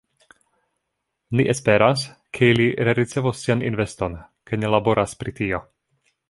Ni 1.39 1.43
esperas, 1.53 2.05
ke 2.37 2.49
ili 2.53 2.67
rericevos 2.89 3.45
sian 3.45 3.63
investon 3.69 4.17
kaj 4.51 4.61
ni 4.63 4.73
laboras 4.77 5.15
pri 5.21 5.37
tio. 5.43 5.63